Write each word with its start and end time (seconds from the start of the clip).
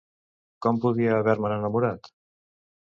Com 0.67 0.79
podia 0.87 1.13
haver-me'n 1.19 1.55
enamorat? 1.61 2.13